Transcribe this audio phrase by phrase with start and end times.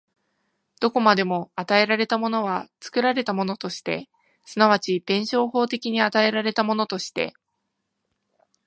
[0.79, 4.09] どこまでも与えられたものは作られたものとして、
[4.47, 7.35] 即ち弁証法的に与えられたものとして、